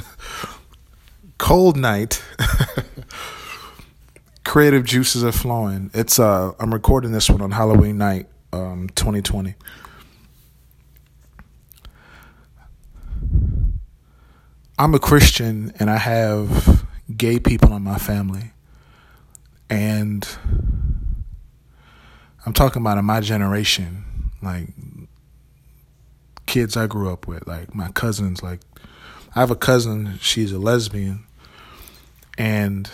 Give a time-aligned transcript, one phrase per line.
[1.38, 2.22] Cold night.
[4.44, 5.90] Creative juices are flowing.
[5.94, 9.54] It's uh I'm recording this one on Halloween night, um 2020.
[14.78, 16.84] I'm a Christian and I have
[17.16, 18.52] gay people in my family.
[19.70, 20.26] And
[22.44, 24.04] I'm talking about in my generation,
[24.42, 24.68] like
[26.46, 28.60] kids I grew up with, like my cousins, like
[29.34, 31.24] I have a cousin, she's a lesbian,
[32.36, 32.90] and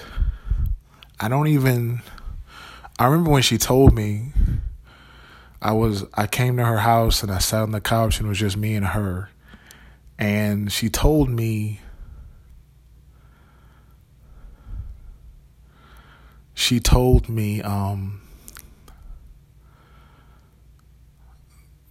[1.18, 2.00] I don't even
[2.98, 4.32] I remember when she told me
[5.60, 8.28] I was I came to her house and I sat on the couch and it
[8.28, 9.30] was just me and her.
[10.16, 11.80] And she told me
[16.54, 18.20] she told me um,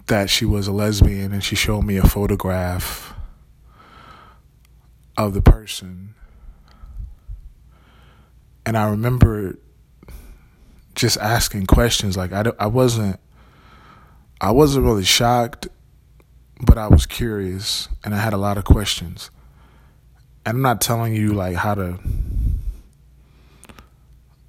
[0.07, 3.13] that she was a lesbian and she showed me a photograph
[5.17, 6.13] of the person.
[8.65, 9.57] And I remember
[10.95, 13.19] just asking questions like I, I wasn't
[14.41, 15.67] I wasn't really shocked
[16.59, 19.29] but I was curious and I had a lot of questions.
[20.45, 21.99] And I'm not telling you like how to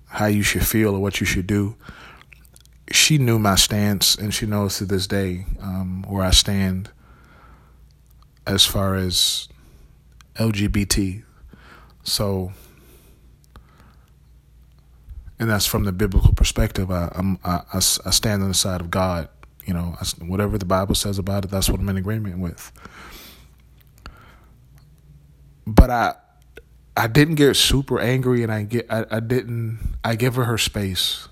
[0.07, 1.77] how you should feel or what you should do.
[2.91, 6.91] She knew my stance, and she knows to this day um, where I stand
[8.47, 9.49] as far as
[10.39, 11.23] LGBT.
[12.03, 12.53] So,
[15.39, 16.91] and that's from the biblical perspective.
[16.91, 19.29] I, I'm, I, I stand on the side of God.
[19.67, 22.73] You know, whatever the Bible says about it, that's what I'm in agreement with.
[25.67, 26.15] But I,
[26.97, 30.59] I didn't get super angry, and I get I, I didn't I give her her
[30.59, 31.29] space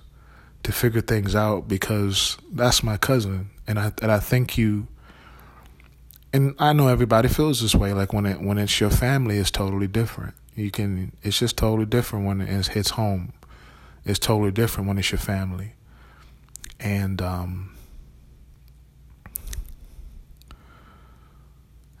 [0.63, 4.87] to figure things out because that's my cousin, and I and I think you.
[6.33, 7.93] And I know everybody feels this way.
[7.93, 10.35] Like when it when it's your family, it's totally different.
[10.55, 13.33] You can it's just totally different when it hits home.
[14.05, 15.73] It's totally different when it's your family,
[16.79, 17.75] and um,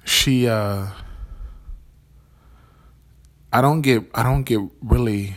[0.05, 0.87] she uh
[3.51, 5.35] I don't get I don't get really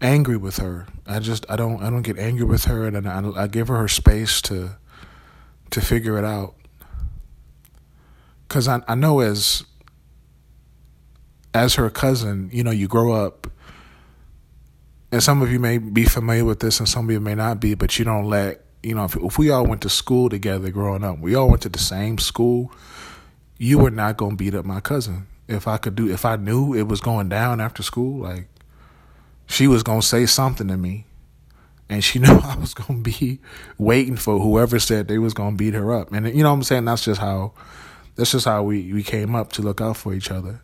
[0.00, 0.86] angry with her.
[1.06, 3.76] I just I don't I don't get angry with her, and I, I give her
[3.76, 4.76] her space to
[5.70, 6.54] to figure it out.
[8.54, 9.64] Cause I I know as
[11.52, 13.48] as her cousin, you know, you grow up,
[15.10, 17.58] and some of you may be familiar with this, and some of you may not
[17.58, 20.70] be, but you don't let you know if if we all went to school together
[20.70, 22.70] growing up, we all went to the same school.
[23.58, 26.74] You were not gonna beat up my cousin if I could do if I knew
[26.74, 28.46] it was going down after school, like
[29.46, 31.06] she was gonna say something to me.
[31.88, 33.40] And she knew I was gonna be
[33.78, 36.12] waiting for whoever said they was gonna beat her up.
[36.12, 36.84] And you know what I'm saying?
[36.84, 37.54] That's just how
[38.16, 40.62] that's just how we, we came up to look out for each other.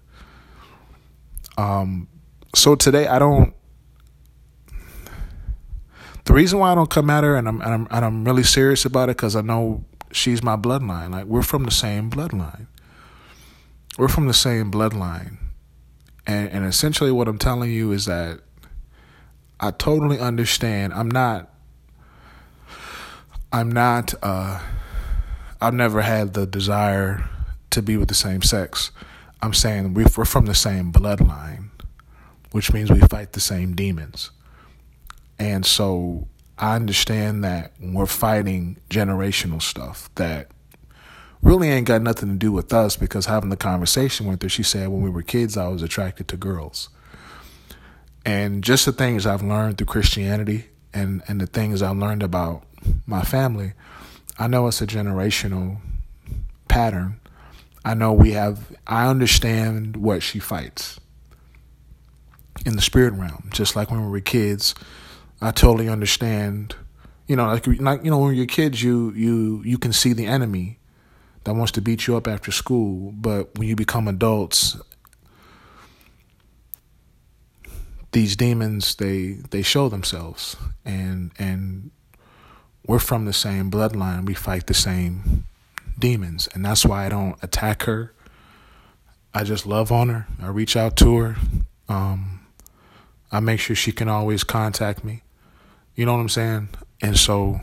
[1.56, 2.08] Um
[2.54, 3.54] so today I don't
[6.24, 8.44] the reason why I don't come at her and I'm and I'm, and I'm really
[8.44, 11.10] serious about it because I know she's my bloodline.
[11.10, 12.66] Like we're from the same bloodline
[13.98, 15.36] we're from the same bloodline.
[16.26, 18.40] And and essentially what I'm telling you is that
[19.58, 20.92] I totally understand.
[20.94, 21.52] I'm not
[23.52, 24.60] I'm not uh
[25.60, 27.28] I've never had the desire
[27.70, 28.90] to be with the same sex.
[29.42, 31.70] I'm saying we're from the same bloodline,
[32.52, 34.30] which means we fight the same demons.
[35.38, 36.28] And so
[36.58, 40.50] I understand that we're fighting generational stuff that
[41.42, 44.62] really ain't got nothing to do with us because having the conversation with her, she
[44.62, 46.90] said, when we were kids, I was attracted to girls.
[48.26, 52.64] And just the things I've learned through Christianity and, and the things I've learned about
[53.06, 53.72] my family,
[54.38, 55.78] I know it's a generational
[56.68, 57.19] pattern.
[57.84, 61.00] I know we have, I understand what she fights
[62.66, 63.48] in the spirit realm.
[63.52, 64.74] Just like when we were kids,
[65.40, 66.74] I totally understand.
[67.26, 70.26] You know, like, like you know, when you're kids, you you you can see the
[70.26, 70.78] enemy
[71.44, 74.76] that wants to beat you up after school, but when you become adults,
[78.12, 81.90] these demons they they show themselves and and
[82.86, 84.26] we're from the same bloodline.
[84.26, 85.46] We fight the same
[86.00, 88.12] demons, and that's why I don't attack her.
[89.32, 90.26] I just love on her.
[90.40, 91.36] I reach out to her.
[91.88, 92.40] Um,
[93.30, 95.22] I make sure she can always contact me.
[95.94, 96.70] You know what I'm saying?
[97.00, 97.60] And so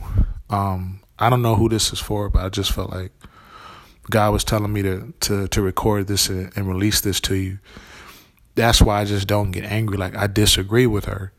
[0.48, 3.12] um, I don't know who this is for, but I just felt like
[4.10, 7.58] God was telling me to to to record this and, and release this to you.
[8.54, 9.96] That's why I just don't get angry.
[9.96, 11.32] Like I disagree with her.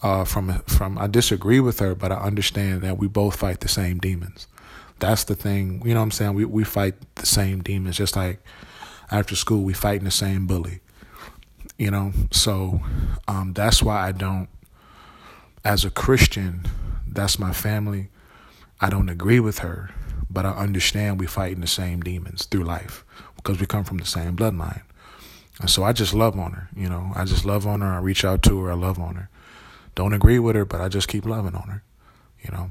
[0.00, 3.68] Uh, from from I disagree with her, but I understand that we both fight the
[3.68, 4.46] same demons.
[4.98, 5.82] That's the thing.
[5.84, 6.34] You know what I'm saying?
[6.34, 7.96] We we fight the same demons.
[7.96, 8.40] Just like
[9.10, 10.80] after school we fighting the same bully.
[11.78, 12.80] You know, so
[13.28, 14.48] um, that's why I don't.
[15.64, 16.66] As a Christian,
[17.06, 18.08] that's my family.
[18.80, 19.90] I don't agree with her,
[20.30, 23.04] but I understand we fighting the same demons through life
[23.36, 24.82] because we come from the same bloodline.
[25.60, 27.12] And so I just love on her, you know.
[27.14, 27.88] I just love on her.
[27.88, 28.70] I reach out to her.
[28.70, 29.28] I love on her.
[29.94, 31.82] Don't agree with her, but I just keep loving on her,
[32.40, 32.70] you know.